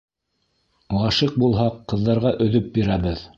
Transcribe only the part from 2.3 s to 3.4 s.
өҙөп бирәбеҙ.